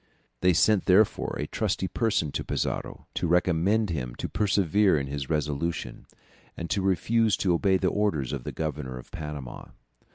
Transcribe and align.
They 0.39 0.53
sent 0.53 0.85
therefore 0.85 1.35
a 1.37 1.45
trusty 1.45 1.87
person 1.87 2.31
to 2.31 2.43
Pizarro, 2.43 3.05
to 3.13 3.27
recommend 3.27 3.91
him 3.91 4.15
to 4.15 4.27
persevere 4.27 4.97
in 4.99 5.05
his 5.05 5.29
resolution, 5.29 6.07
and 6.57 6.71
to 6.71 6.81
refuse 6.81 7.37
to 7.37 7.53
obey 7.53 7.77
the 7.77 7.89
orders 7.89 8.33
of 8.33 8.43
the 8.43 8.51
Governor 8.51 8.97
of 8.97 9.11
Panama. 9.11 9.65